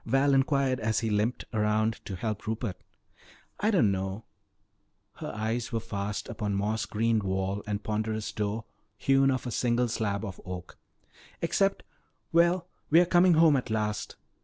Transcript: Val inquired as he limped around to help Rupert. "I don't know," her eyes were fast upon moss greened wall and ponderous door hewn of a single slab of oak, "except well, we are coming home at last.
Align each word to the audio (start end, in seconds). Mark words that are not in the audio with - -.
Val 0.03 0.33
inquired 0.33 0.79
as 0.79 1.01
he 1.01 1.11
limped 1.11 1.45
around 1.53 2.03
to 2.05 2.15
help 2.15 2.47
Rupert. 2.47 2.81
"I 3.59 3.69
don't 3.69 3.91
know," 3.91 4.25
her 5.17 5.31
eyes 5.31 5.71
were 5.71 5.79
fast 5.79 6.27
upon 6.27 6.55
moss 6.55 6.87
greened 6.87 7.21
wall 7.21 7.61
and 7.67 7.83
ponderous 7.83 8.31
door 8.31 8.65
hewn 8.97 9.29
of 9.29 9.45
a 9.45 9.51
single 9.51 9.87
slab 9.87 10.25
of 10.25 10.41
oak, 10.43 10.79
"except 11.39 11.83
well, 12.31 12.67
we 12.89 12.99
are 12.99 13.05
coming 13.05 13.35
home 13.35 13.55
at 13.55 13.69
last. 13.69 14.15